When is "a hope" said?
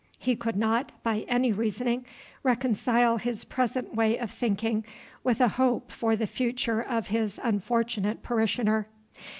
5.39-5.91